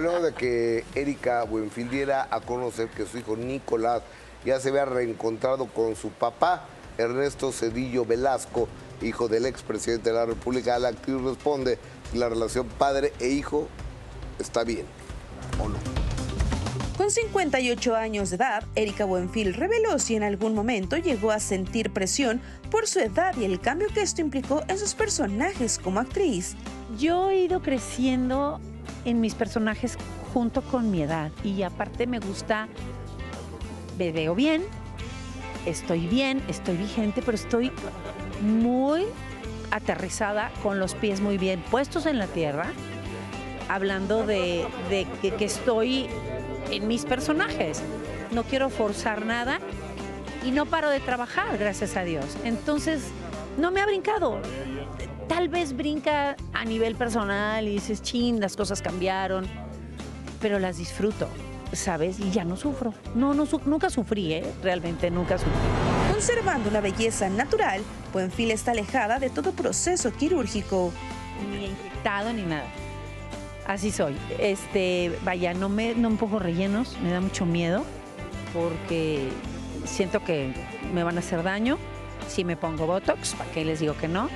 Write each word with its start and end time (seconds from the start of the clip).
luego 0.00 0.20
de 0.20 0.32
que 0.32 0.84
Erika 0.94 1.44
Buenfil 1.44 1.90
diera 1.90 2.28
a 2.30 2.40
conocer 2.40 2.88
que 2.88 3.06
su 3.06 3.18
hijo 3.18 3.36
Nicolás 3.36 4.02
ya 4.44 4.58
se 4.60 4.70
había 4.70 4.84
reencontrado 4.84 5.66
con 5.66 5.96
su 5.96 6.10
papá, 6.10 6.66
Ernesto 6.98 7.52
Cedillo 7.52 8.04
Velasco, 8.04 8.68
hijo 9.02 9.28
del 9.28 9.46
expresidente 9.46 10.10
de 10.10 10.16
la 10.16 10.26
República, 10.26 10.78
la 10.78 10.88
actriz 10.88 11.20
responde 11.22 11.78
si 12.10 12.18
la 12.18 12.28
relación 12.28 12.66
padre 12.66 13.12
e 13.20 13.28
hijo 13.28 13.68
está 14.38 14.64
bien 14.64 14.86
o 15.62 15.68
no. 15.68 15.78
Con 16.96 17.10
58 17.10 17.96
años 17.96 18.28
de 18.28 18.36
edad, 18.36 18.62
Erika 18.74 19.06
Buenfil 19.06 19.54
reveló 19.54 19.98
si 19.98 20.16
en 20.16 20.22
algún 20.22 20.54
momento 20.54 20.98
llegó 20.98 21.30
a 21.30 21.40
sentir 21.40 21.90
presión 21.94 22.42
por 22.70 22.86
su 22.86 22.98
edad 23.00 23.34
y 23.38 23.44
el 23.44 23.58
cambio 23.58 23.88
que 23.94 24.02
esto 24.02 24.20
implicó 24.20 24.62
en 24.68 24.78
sus 24.78 24.94
personajes 24.94 25.78
como 25.78 26.00
actriz. 26.00 26.56
Yo 26.98 27.30
he 27.30 27.44
ido 27.44 27.62
creciendo 27.62 28.60
en 29.04 29.20
mis 29.20 29.34
personajes 29.34 29.96
junto 30.32 30.62
con 30.62 30.90
mi 30.90 31.02
edad 31.02 31.30
y 31.42 31.62
aparte 31.62 32.06
me 32.06 32.18
gusta, 32.18 32.68
me 33.98 34.12
veo 34.12 34.34
bien, 34.34 34.62
estoy 35.66 36.06
bien, 36.06 36.42
estoy 36.48 36.76
vigente, 36.76 37.22
pero 37.22 37.34
estoy 37.34 37.72
muy 38.40 39.04
aterrizada 39.70 40.50
con 40.62 40.78
los 40.78 40.94
pies 40.94 41.20
muy 41.20 41.38
bien 41.38 41.62
puestos 41.70 42.06
en 42.06 42.18
la 42.18 42.26
tierra, 42.26 42.66
hablando 43.68 44.26
de, 44.26 44.66
que 45.20 45.44
estoy 45.44 46.08
en 46.70 46.88
mis 46.88 47.04
personajes. 47.04 47.82
No 48.32 48.44
quiero 48.44 48.70
forzar 48.70 49.24
nada 49.24 49.58
y 50.44 50.50
no 50.50 50.66
paro 50.66 50.90
de 50.90 51.00
trabajar, 51.00 51.58
gracias 51.58 51.96
a 51.96 52.04
Dios. 52.04 52.36
Entonces, 52.44 53.02
no 53.58 53.70
me 53.70 53.80
ha 53.80 53.86
brincado. 53.86 54.40
Tal 55.30 55.48
vez 55.48 55.76
brinca 55.76 56.34
a 56.52 56.64
nivel 56.64 56.96
personal 56.96 57.66
y 57.68 57.74
dices, 57.74 58.02
chin, 58.02 58.40
las 58.40 58.56
cosas 58.56 58.82
cambiaron, 58.82 59.46
pero 60.40 60.58
las 60.58 60.76
disfruto, 60.78 61.28
¿sabes? 61.72 62.18
Y 62.18 62.32
ya 62.32 62.44
no 62.44 62.56
sufro. 62.56 62.92
No, 63.14 63.32
no 63.32 63.46
su- 63.46 63.60
nunca 63.64 63.90
sufrí, 63.90 64.32
¿eh? 64.32 64.44
Realmente 64.60 65.08
nunca 65.08 65.38
sufrí. 65.38 65.52
Conservando 66.12 66.68
una 66.68 66.80
belleza 66.80 67.28
natural, 67.28 67.80
Buenfil 68.12 68.50
está 68.50 68.72
alejada 68.72 69.20
de 69.20 69.30
todo 69.30 69.52
proceso 69.52 70.12
quirúrgico. 70.12 70.90
Ni 71.48 71.66
inyectado 71.66 72.32
ni 72.32 72.42
nada. 72.42 72.66
Así 73.68 73.92
soy. 73.92 74.16
Este, 74.40 75.16
vaya, 75.24 75.54
no 75.54 75.68
me, 75.68 75.94
no 75.94 76.10
me 76.10 76.16
pongo 76.16 76.40
rellenos, 76.40 76.98
me 77.04 77.10
da 77.12 77.20
mucho 77.20 77.46
miedo 77.46 77.84
porque 78.52 79.28
siento 79.84 80.24
que 80.24 80.52
me 80.92 81.04
van 81.04 81.16
a 81.16 81.20
hacer 81.20 81.44
daño. 81.44 81.78
Si 82.28 82.44
me 82.44 82.56
pongo 82.56 82.86
Botox, 82.88 83.34
¿para 83.36 83.48
qué 83.52 83.64
les 83.64 83.78
digo 83.78 83.96
que 83.96 84.08
no? 84.08 84.28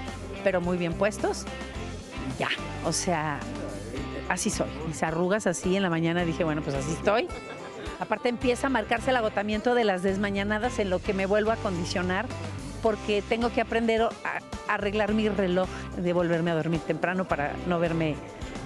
Pero 0.44 0.60
muy 0.60 0.76
bien 0.76 0.92
puestos. 0.92 1.44
Ya, 2.38 2.48
o 2.84 2.92
sea, 2.92 3.40
así 4.28 4.50
soy. 4.50 4.68
Mis 4.86 5.02
arrugas 5.02 5.46
así 5.46 5.76
en 5.76 5.82
la 5.82 5.90
mañana 5.90 6.24
dije, 6.24 6.44
bueno, 6.44 6.62
pues 6.62 6.76
así 6.76 6.92
estoy. 6.92 7.28
Aparte 7.98 8.28
empieza 8.28 8.66
a 8.66 8.70
marcarse 8.70 9.10
el 9.10 9.16
agotamiento 9.16 9.74
de 9.74 9.84
las 9.84 10.02
desmañanadas 10.02 10.78
en 10.78 10.90
lo 10.90 11.00
que 11.00 11.14
me 11.14 11.26
vuelvo 11.26 11.50
a 11.50 11.56
condicionar 11.56 12.26
porque 12.82 13.22
tengo 13.22 13.50
que 13.50 13.62
aprender 13.62 14.02
a 14.02 14.10
arreglar 14.68 15.14
mi 15.14 15.28
reloj 15.28 15.68
de 15.96 16.12
volverme 16.12 16.50
a 16.50 16.54
dormir 16.54 16.80
temprano 16.80 17.24
para 17.24 17.54
no 17.66 17.78
verme 17.78 18.16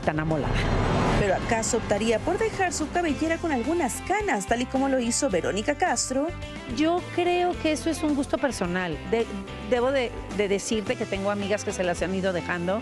tan 0.05 0.19
amolada. 0.19 1.08
¿Pero 1.21 1.35
acaso 1.35 1.79
optaría 1.79 2.21
por 2.21 2.39
dejar 2.39 2.73
su 2.73 2.89
cabellera 2.91 3.39
con 3.39 3.51
algunas 3.51 3.95
canas, 4.03 4.47
tal 4.47 4.63
y 4.63 4.67
como 4.67 4.89
lo 4.89 5.01
hizo 5.01 5.29
Verónica 5.29 5.75
Castro? 5.75 6.29
Yo 6.77 7.03
creo 7.17 7.59
que 7.61 7.73
eso 7.73 7.91
es 7.91 8.03
un 8.05 8.15
gusto 8.15 8.39
personal. 8.39 8.97
De- 9.11 9.27
debo 9.69 9.91
de, 9.91 10.13
de 10.37 10.49
decirte 10.49 10.95
que 10.95 11.05
tengo 11.07 11.31
amigas 11.31 11.65
que 11.65 11.73
se 11.73 11.83
las 11.83 12.01
han 12.03 12.15
ido 12.15 12.33
dejando 12.33 12.81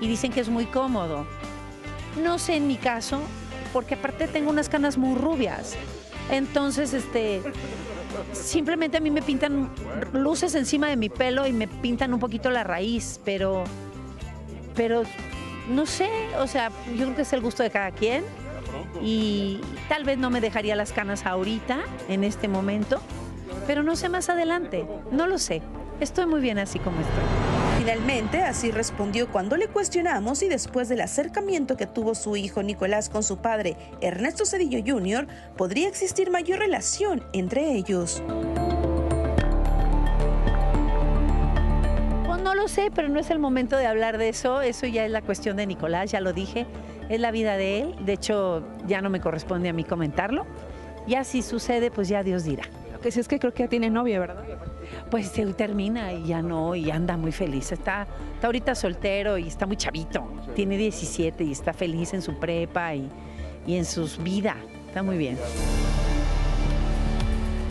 y 0.00 0.08
dicen 0.08 0.32
que 0.32 0.40
es 0.40 0.48
muy 0.48 0.66
cómodo. 0.66 1.26
No 2.22 2.38
sé 2.40 2.56
en 2.56 2.66
mi 2.66 2.76
caso, 2.76 3.20
porque 3.72 3.94
aparte 3.94 4.26
tengo 4.26 4.50
unas 4.50 4.68
canas 4.68 4.98
muy 4.98 5.16
rubias. 5.16 5.76
Entonces, 6.28 6.92
este, 6.92 7.40
simplemente 8.32 8.96
a 8.96 9.00
mí 9.00 9.12
me 9.12 9.22
pintan 9.22 9.70
luces 10.12 10.56
encima 10.56 10.88
de 10.88 10.96
mi 10.96 11.08
pelo 11.08 11.46
y 11.46 11.52
me 11.52 11.68
pintan 11.68 12.12
un 12.12 12.18
poquito 12.18 12.50
la 12.50 12.64
raíz, 12.64 13.20
pero, 13.24 13.62
pero 14.74 15.02
no 15.68 15.86
sé, 15.86 16.08
o 16.38 16.46
sea, 16.46 16.70
yo 16.94 17.04
creo 17.04 17.16
que 17.16 17.22
es 17.22 17.32
el 17.32 17.40
gusto 17.40 17.62
de 17.62 17.70
cada 17.70 17.90
quien 17.90 18.24
y 19.00 19.60
tal 19.88 20.04
vez 20.04 20.18
no 20.18 20.30
me 20.30 20.40
dejaría 20.40 20.76
las 20.76 20.92
canas 20.92 21.26
ahorita, 21.26 21.80
en 22.08 22.24
este 22.24 22.48
momento, 22.48 23.00
pero 23.66 23.82
no 23.82 23.96
sé 23.96 24.08
más 24.08 24.28
adelante, 24.28 24.86
no 25.10 25.26
lo 25.26 25.38
sé. 25.38 25.62
Estoy 26.00 26.26
muy 26.26 26.40
bien 26.40 26.58
así 26.58 26.78
como 26.78 27.00
estoy. 27.00 27.24
Finalmente, 27.78 28.42
así 28.42 28.70
respondió 28.70 29.28
cuando 29.28 29.56
le 29.56 29.68
cuestionamos 29.68 30.38
si 30.40 30.48
después 30.48 30.88
del 30.88 31.00
acercamiento 31.02 31.76
que 31.76 31.86
tuvo 31.86 32.14
su 32.14 32.36
hijo 32.36 32.62
Nicolás 32.62 33.08
con 33.08 33.22
su 33.22 33.38
padre, 33.38 33.76
Ernesto 34.00 34.44
Cedillo 34.44 34.80
Jr., 34.84 35.26
podría 35.56 35.88
existir 35.88 36.30
mayor 36.30 36.58
relación 36.58 37.22
entre 37.32 37.72
ellos. 37.74 38.22
Sé, 42.76 42.90
pero 42.94 43.08
no 43.08 43.18
es 43.18 43.30
el 43.30 43.38
momento 43.38 43.76
de 43.76 43.86
hablar 43.86 44.18
de 44.18 44.28
eso. 44.28 44.60
Eso 44.60 44.86
ya 44.86 45.04
es 45.06 45.10
la 45.10 45.22
cuestión 45.22 45.56
de 45.56 45.66
Nicolás, 45.66 46.10
ya 46.10 46.20
lo 46.20 46.32
dije. 46.32 46.66
Es 47.08 47.20
la 47.20 47.30
vida 47.30 47.56
de 47.56 47.80
él. 47.80 47.94
De 48.04 48.12
hecho, 48.12 48.62
ya 48.86 49.00
no 49.00 49.08
me 49.08 49.20
corresponde 49.20 49.70
a 49.70 49.72
mí 49.72 49.82
comentarlo. 49.82 50.44
Ya 51.06 51.24
si 51.24 51.40
sucede, 51.40 51.90
pues 51.90 52.08
ya 52.08 52.22
Dios 52.22 52.44
dirá. 52.44 52.64
Lo 52.92 53.00
que 53.00 53.10
sí 53.10 53.20
es 53.20 53.28
que 53.28 53.38
creo 53.38 53.54
que 53.54 53.62
ya 53.62 53.68
tiene 53.68 53.88
novia, 53.88 54.20
¿verdad? 54.20 54.44
Pues 55.10 55.38
él 55.38 55.54
termina 55.54 56.12
y 56.12 56.26
ya 56.26 56.42
no, 56.42 56.74
y 56.74 56.90
anda 56.90 57.16
muy 57.16 57.32
feliz. 57.32 57.72
Está, 57.72 58.06
está 58.34 58.48
ahorita 58.48 58.74
soltero 58.74 59.38
y 59.38 59.48
está 59.48 59.66
muy 59.66 59.76
chavito. 59.76 60.28
Tiene 60.54 60.76
17 60.76 61.44
y 61.44 61.52
está 61.52 61.72
feliz 61.72 62.12
en 62.12 62.20
su 62.20 62.38
prepa 62.38 62.94
y, 62.94 63.08
y 63.66 63.76
en 63.76 63.86
sus 63.86 64.22
vida. 64.22 64.56
Está 64.88 65.02
muy 65.02 65.16
bien. 65.16 65.38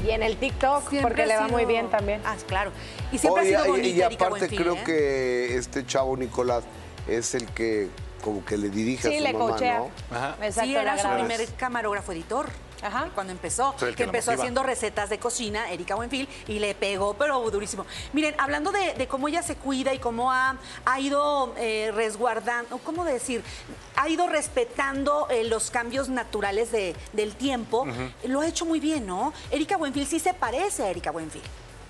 Y 0.06 0.12
en 0.12 0.24
el 0.24 0.38
TikTok, 0.38 0.90
Siempre 0.90 1.02
porque 1.02 1.26
le 1.26 1.36
va 1.36 1.46
sido- 1.46 1.58
muy 1.58 1.66
bien 1.66 1.90
también. 1.90 2.22
Ah, 2.26 2.36
claro. 2.48 2.72
Y 3.12 3.18
siempre 3.18 3.44
Oye, 3.44 3.56
ha 3.56 3.64
sido 3.64 3.76
y- 3.76 3.80
bonita 3.80 3.98
y 3.98 4.02
aparte 4.16 4.48
creo 4.56 4.76
¿eh? 4.76 4.84
que 4.86 5.58
este 5.58 5.86
chavo 5.86 6.16
Nicolás 6.18 6.64
es 7.08 7.34
el 7.36 7.46
que 7.48 7.90
como 8.24 8.44
que 8.46 8.58
le 8.58 8.70
dirige 8.70 9.08
Sí, 9.10 9.16
a 9.16 9.18
su 9.20 9.24
le 9.24 9.34
mamá. 9.34 9.58
¿no? 9.60 9.90
Ajá. 10.16 10.36
Exacto, 10.42 10.62
sí, 10.62 10.74
la 10.74 10.82
era 10.82 10.98
su 10.98 11.10
primer 11.10 11.46
camarógrafo 11.56 12.12
editor. 12.12 12.48
Ajá. 12.85 13.09
Cuando 13.16 13.31
empezó, 13.34 13.75
que, 13.96 14.03
empezó 14.03 14.31
haciendo 14.41 14.63
recetas 14.63 15.09
de 15.09 15.18
cocina, 15.19 15.72
Erika 15.72 15.96
Buenfil, 15.96 16.28
y 16.47 16.59
le 16.59 16.75
pegó, 16.75 17.16
pero 17.16 17.40
durísimo. 17.50 17.85
Miren, 18.13 18.35
hablando 18.38 18.72
de, 18.72 18.94
de 18.94 19.07
cómo 19.07 19.28
ella 19.28 19.41
se 19.41 19.56
cuida 19.56 19.94
y 19.94 20.00
cómo 20.00 20.31
ha, 20.31 20.57
ha 20.85 21.00
ido 21.00 21.53
eh, 21.57 21.91
resguardando, 21.94 22.78
¿cómo 22.79 23.03
decir? 23.06 23.44
Ha 23.95 24.07
ido 24.09 24.28
respetando 24.28 25.28
eh, 25.29 25.44
los 25.45 25.72
cambios 25.72 26.09
naturales 26.09 26.72
de- 26.72 26.95
del 27.13 27.35
tiempo. 27.35 27.88
Lo 28.25 28.41
ha 28.41 28.47
hecho 28.47 28.66
muy 28.66 28.79
bien, 28.79 29.06
¿no? 29.07 29.34
Erika 29.51 29.78
Buenfil 29.78 30.06
sí 30.06 30.19
se 30.19 30.34
parece 30.34 30.84
a 30.84 30.90
Erika 30.90 31.12
Buenfil. 31.12 31.41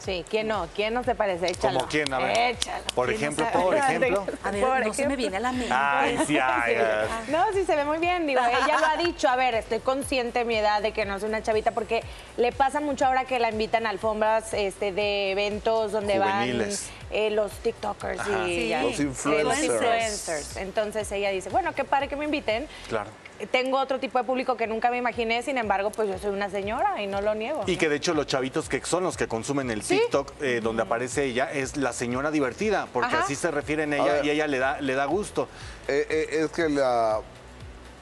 Sí, 0.05 0.23
¿quién 0.29 0.47
no? 0.47 0.67
¿Quién 0.75 0.93
no 0.93 1.03
se 1.03 1.15
parece? 1.15 1.47
Échalo. 1.47 1.79
¿Como 1.79 1.89
quién? 1.89 2.13
A 2.13 2.19
ver. 2.19 2.51
Échalo. 2.55 2.83
Por 2.93 3.07
¿Quién 3.07 3.21
no 3.21 3.25
ejemplo, 3.25 3.45
sabe? 3.45 3.63
por 3.63 3.75
ejemplo. 3.75 4.25
A 4.43 4.51
ver, 4.51 4.61
Por 4.61 4.85
no 4.85 4.93
se 4.93 5.07
me 5.07 5.15
viene 5.15 5.37
a 5.37 5.39
la 5.39 5.51
mente. 5.51 5.67
Ay, 5.71 6.19
sí, 6.27 6.37
ay, 6.41 6.75
ay. 6.75 7.07
No, 7.29 7.43
sí 7.53 7.65
se 7.65 7.75
ve 7.75 7.83
muy 7.85 7.97
bien. 7.97 8.27
Digo, 8.27 8.39
ella 8.41 8.79
lo 8.79 8.85
ha 8.85 8.97
dicho. 8.97 9.27
A 9.27 9.35
ver, 9.35 9.55
estoy 9.55 9.79
consciente 9.79 10.39
de 10.39 10.45
mi 10.45 10.55
edad 10.57 10.81
de 10.83 10.91
que 10.91 11.05
no 11.05 11.19
soy 11.19 11.29
una 11.29 11.41
chavita 11.41 11.71
porque 11.71 12.03
le 12.37 12.51
pasa 12.51 12.79
mucho 12.81 13.05
ahora 13.07 13.25
que 13.25 13.39
la 13.39 13.49
invitan 13.49 13.87
a 13.87 13.89
alfombras 13.89 14.53
este, 14.53 14.91
de 14.91 15.31
eventos 15.31 15.91
donde 15.91 16.19
Juveniles. 16.19 16.89
van 16.91 17.04
eh, 17.11 17.29
los 17.31 17.51
TikTokers 17.51 18.19
Ajá. 18.19 18.47
y 18.47 18.55
Sí. 18.55 18.67
ya, 18.69 18.81
Los 18.83 18.91
los 18.91 18.99
influencers. 19.01 19.63
influencers. 19.63 20.57
Entonces 20.57 21.11
ella 21.11 21.29
dice, 21.29 21.49
bueno, 21.49 21.73
qué 21.73 21.83
padre 21.83 22.07
que 22.07 22.15
me 22.15 22.25
inviten. 22.25 22.67
Claro. 22.89 23.09
Tengo 23.51 23.77
otro 23.79 23.99
tipo 23.99 24.17
de 24.17 24.23
público 24.23 24.55
que 24.55 24.65
nunca 24.65 24.89
me 24.89 24.97
imaginé, 24.97 25.43
sin 25.43 25.57
embargo, 25.57 25.89
pues 25.91 26.07
yo 26.07 26.17
soy 26.17 26.31
una 26.31 26.49
señora 26.49 27.01
y 27.03 27.07
no 27.07 27.19
lo 27.19 27.35
niego. 27.35 27.63
Y 27.67 27.75
que 27.75 27.89
de 27.89 27.97
hecho 27.97 28.13
los 28.13 28.27
chavitos 28.27 28.69
que 28.69 28.79
son 28.85 29.03
los 29.03 29.17
que 29.17 29.27
consumen 29.27 29.69
el 29.71 29.81
TikTok 29.83 30.31
eh, 30.41 30.61
donde 30.63 30.83
aparece 30.83 31.25
ella 31.25 31.51
es 31.51 31.75
la 31.75 31.91
señora 31.91 32.31
divertida, 32.31 32.87
porque 32.93 33.13
Ajá. 33.13 33.23
así 33.25 33.35
se 33.35 33.51
refieren 33.51 33.91
a 33.93 33.97
A 33.97 33.99
ella 33.99 34.13
ver. 34.13 34.25
y 34.25 34.29
ella 34.29 34.47
le 34.47 34.57
da, 34.59 34.79
le 34.79 34.93
da 34.95 35.03
gusto. 35.05 35.49
Eh, 35.89 36.07
eh, 36.09 36.43
es 36.45 36.51
que 36.51 36.69
la, 36.69 37.19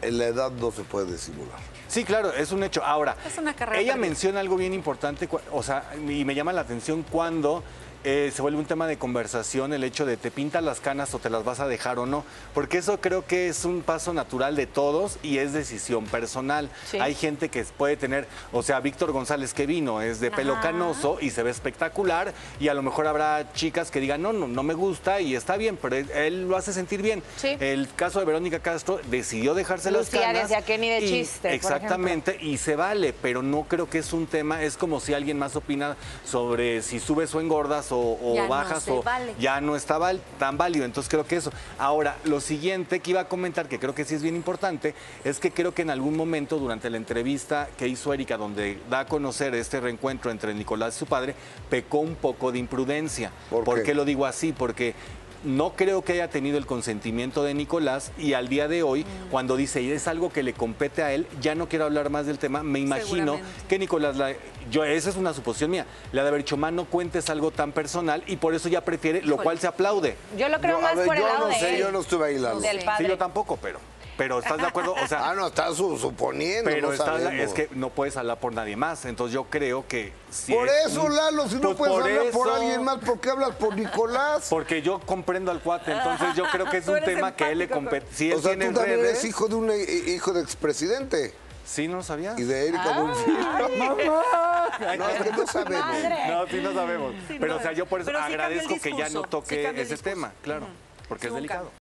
en 0.04 0.18
la 0.20 0.26
edad 0.26 0.52
no 0.52 0.72
se 0.72 0.84
puede 0.84 1.12
disimular. 1.12 1.58
Sí, 1.88 2.04
claro, 2.04 2.32
es 2.32 2.52
un 2.52 2.64
hecho. 2.64 2.84
Ahora, 2.84 3.16
Es 3.26 3.38
una 3.40 3.56
carrera 3.56 3.80
ella 3.82 3.94
perdida. 3.94 4.08
menciona 4.08 4.40
algo 4.40 4.56
bien 4.56 4.74
importante, 4.74 5.28
o 5.52 5.64
sea, 5.64 5.84
y 6.08 6.26
me 6.26 6.36
llama 6.36 6.54
la 6.54 6.62
atención 6.62 7.04
cuando 7.10 7.64
eh, 8.04 8.32
se 8.36 8.42
vuelve 8.42 8.60
un 8.60 8.66
tema 8.66 8.88
de 8.88 8.98
conversación 8.98 9.74
el 9.74 9.84
hecho 9.84 10.06
de 10.06 10.18
te 10.18 10.32
pintas 10.32 10.64
las 10.64 10.80
canas 10.80 11.14
o 11.14 11.20
te 11.20 11.30
las 11.30 11.44
vas 11.44 11.60
a 11.60 11.68
dejar 11.68 12.00
o 12.00 12.06
no, 12.06 12.24
porque 12.54 12.78
eso 12.80 13.00
creo 13.00 13.26
que 13.26 13.48
es 13.48 13.66
un 13.66 13.82
paso 13.82 14.14
natural 14.14 14.56
de 14.56 14.68
todos 14.68 15.18
y 15.24 15.38
es 15.38 15.54
decisión 15.54 16.06
personal. 16.06 16.70
Sí. 16.90 17.00
Hay 17.00 17.16
gente 17.16 17.50
que 17.50 17.64
puede 17.64 17.96
tener, 17.98 18.28
o 18.52 18.62
sea, 18.64 18.80
Víctor 18.82 19.12
González 19.12 19.54
que 19.54 19.66
vino 19.66 20.02
es 20.02 20.20
de 20.20 20.32
pelo 20.32 20.54
Ajá. 20.54 20.64
canoso 20.64 21.18
y 21.22 21.30
se 21.30 21.44
ve 21.44 21.52
espectacular 21.52 22.34
y 22.60 22.68
a 22.68 22.74
lo 22.74 22.82
mejor 22.82 23.08
habrá 23.08 23.52
chicas 23.54 23.92
que 23.92 24.00
digan, 24.00 24.22
no, 24.22 24.34
no, 24.34 24.48
no 24.48 24.64
me 24.64 24.74
gusta 24.74 25.22
y 25.22 25.36
está 25.36 25.56
bien, 25.58 25.78
pero 25.82 25.96
él, 25.96 26.10
él 26.12 26.48
lo 26.50 26.58
hace 26.58 26.74
sentir 26.74 27.02
bien. 27.02 27.24
Sí. 27.38 27.56
El 27.60 27.88
caso 27.96 28.20
de 28.20 28.26
Verónica 28.26 28.60
Castro 28.60 29.00
decidió 29.10 29.54
dejarse 29.54 29.92
las 29.92 30.10
canas. 30.10 30.44
decía 30.50 30.62
que 30.62 30.78
ni 30.78 30.90
de 30.90 31.00
y- 31.00 31.10
chiste, 31.10 31.48
por 31.48 31.56
Exactamente, 31.56 32.38
y 32.42 32.58
se 32.58 32.76
vale, 32.76 33.14
pero 33.14 33.42
no 33.42 33.64
creo 33.64 33.90
que 33.90 34.00
es 34.00 34.12
un 34.14 34.28
tema, 34.28 34.62
es 34.64 34.76
como 34.78 35.00
si 35.00 35.14
alguien 35.14 35.40
más 35.40 35.56
opina 35.56 35.96
sobre 36.26 36.82
si 36.82 37.00
subes 37.00 37.34
o 37.36 37.40
engordas 37.40 37.93
o, 37.98 38.18
o 38.22 38.36
Ya 38.36 38.44
no 38.44 38.50
bajas 38.50 38.88
o 38.88 39.04
vale. 39.04 39.34
ya 39.40 39.62
no 39.62 39.76
está 39.76 39.98
val- 39.98 40.22
tan 40.40 40.58
válido. 40.58 40.86
Entonces 40.86 41.10
creo 41.10 41.26
que 41.26 41.36
eso. 41.38 41.52
Ahora, 41.78 42.18
lo 42.26 42.42
siguiente 42.42 43.00
que 43.00 43.12
iba 43.12 43.22
a 43.22 43.28
comentar, 43.28 43.68
que 43.68 43.80
creo 43.80 43.96
que 43.96 44.06
sí 44.06 44.16
es 44.16 44.22
bien 44.22 44.36
importante, 44.36 44.94
es 45.24 45.40
que 45.40 45.52
creo 45.52 45.74
que 45.74 45.82
en 45.84 45.90
algún 45.90 46.16
momento 46.18 46.58
durante 46.60 46.90
la 46.90 46.98
entrevista 46.98 47.68
que 47.78 47.88
hizo 47.88 48.14
Erika, 48.14 48.38
donde 48.38 48.80
da 48.90 49.02
a 49.02 49.06
conocer 49.06 49.54
este 49.56 49.80
reencuentro 49.80 50.32
entre 50.32 50.54
Nicolás 50.54 50.96
y 50.96 51.00
su 51.00 51.06
padre, 51.06 51.36
pecó 51.70 52.00
un 52.00 52.16
poco 52.16 52.52
de 52.52 52.60
imprudencia. 52.60 53.32
¿Por 53.50 53.84
qué? 53.84 53.94
lo 53.94 54.06
digo 54.06 54.26
así? 54.26 54.54
Porque 54.54 54.96
no 55.44 55.74
creo 55.76 56.02
que 56.04 56.14
haya 56.14 56.30
tenido 56.30 56.58
el 56.58 56.66
consentimiento 56.66 57.44
de 57.44 57.54
Nicolás 57.54 58.12
y 58.18 58.34
al 58.34 58.48
día 58.48 58.68
de 58.68 58.84
hoy, 58.84 59.04
Mm. 59.04 59.30
cuando 59.32 59.56
dice 59.56 59.82
y 59.82 59.92
es 59.92 60.08
algo 60.08 60.32
que 60.32 60.44
le 60.44 60.54
compete 60.54 61.04
a 61.04 61.14
él, 61.14 61.28
ya 61.42 61.56
no 61.56 61.68
quiero 61.70 61.86
hablar 61.86 62.10
más 62.10 62.26
del 62.26 62.38
tema. 62.40 62.64
Me 62.64 62.80
imagino 62.80 63.40
que 63.68 63.80
Nicolás, 63.80 64.16
la- 64.18 64.34
yo 64.72 64.84
esa 64.86 65.10
es 65.10 65.16
una 65.16 65.34
suposición 65.34 65.72
mía, 65.72 65.86
le 66.12 66.20
ha 66.20 66.24
de 66.24 66.30
haber 66.30 66.42
dicho, 66.42 66.58
"Ma, 66.58 66.72
no 66.72 66.86
cuentes 66.86 67.30
algo 67.30 67.52
tan 67.52 67.72
personal 67.72 68.24
y 68.28 68.38
por 68.38 68.54
eso 68.56 68.70
ya 68.70 68.82
prefiere, 68.82 69.22
lo 69.22 69.38
cual 69.38 69.60
se 69.60 69.68
aplaude. 69.68 70.16
Yo 70.38 70.48
lo 70.50 70.60
creo 70.60 70.78
Yo, 70.78 70.82
más 70.82 70.96
ver, 70.96 71.06
por 71.06 71.16
el 71.16 71.22
yo 71.22 71.28
lado 71.28 71.40
no 71.40 71.48
de 71.48 71.56
sé, 71.56 71.76
él, 71.76 71.80
yo 71.82 71.92
no 71.92 72.00
estuve 72.02 72.28
ahí, 72.28 72.38
Lalo. 72.40 72.60
del 72.62 72.80
Sí, 72.80 72.86
padre. 72.86 73.06
Sí, 73.06 73.10
yo 73.12 73.18
tampoco, 73.18 73.58
pero, 73.62 73.80
pero 74.18 74.40
¿estás 74.40 74.58
de 74.58 74.66
acuerdo? 74.66 74.94
O 74.94 75.08
sea, 75.08 75.22
Ah, 75.30 75.36
no, 75.36 75.48
estás 75.48 75.76
su- 75.78 75.98
suponiendo, 75.98 76.70
pero 76.70 76.88
no 76.88 76.94
estás- 76.94 77.22
es 77.34 77.54
que 77.54 77.70
no 77.76 77.90
puedes 77.90 78.16
hablar 78.18 78.40
por 78.40 78.54
nadie 78.54 78.76
más. 78.76 79.06
Entonces 79.06 79.34
yo 79.34 79.46
creo 79.46 79.88
que 79.88 80.14
si 80.30 80.54
Por 80.54 80.68
es- 80.68 80.88
eso, 80.88 81.08
Lalo, 81.10 81.48
si 81.48 81.56
no 81.56 81.62
Pues 81.62 81.78
puedes 81.78 81.94
por 81.94 82.04
hablar 82.04 82.32
por 82.32 82.50
alguien 82.50 82.84
más, 82.84 82.98
¿por 83.00 83.20
qué 83.20 83.30
hablas 83.30 83.52
por 83.56 83.76
Nicolás? 83.76 84.48
Porque 84.50 84.82
yo 84.82 85.00
comprendo 85.00 85.52
al 85.52 85.60
cuate, 85.62 85.92
entonces 85.92 86.36
yo 86.36 86.44
creo 86.52 86.70
que 86.70 86.78
es 86.78 86.88
un 86.88 87.02
tema 87.04 87.36
que 87.36 87.52
él 87.52 87.60
le 87.60 87.70
compete. 87.70 88.06
Si 88.12 88.32
él 88.32 88.38
o 88.38 88.42
sea, 88.42 88.52
tiene 88.52 88.68
tú 88.68 88.74
también 88.76 89.00
redes, 89.00 89.12
eres 89.12 89.26
hijo 89.26 89.48
de 89.48 89.56
un 89.56 89.72
eh, 89.72 89.84
hijo 90.08 90.34
de 90.34 90.42
expresidente 90.42 91.34
Sí, 91.66 91.88
no 91.88 91.96
lo 91.98 92.04
sabías. 92.04 92.38
y 92.38 92.44
de 92.44 92.68
Erika 92.68 93.00
Buenfil. 93.00 93.38
No, 94.98 95.10
es 95.10 95.22
que 95.22 95.32
no 95.32 95.48
sabemos. 95.48 95.86
No, 96.28 96.48
sí 96.48 96.58
no 96.62 96.74
sabemos. 96.74 97.14
pero 97.40 97.56
o 97.56 97.60
sea, 97.62 97.72
yo 97.72 97.86
por 97.86 98.02
eso 98.02 98.08
Pero 98.08 98.20
sí 98.20 98.26
agradezco 98.26 98.76
que 98.82 98.92
ya 98.96 99.10
no 99.10 99.22
sí 99.24 99.28
toque 99.30 99.66
el 99.70 99.80
ese 99.80 99.98
tema, 99.98 100.34
claro, 100.42 100.68
porque 101.08 101.28
es 101.28 101.32
Sí, 101.32 101.36
delicado. 101.36 101.60
cambio. 101.66 101.72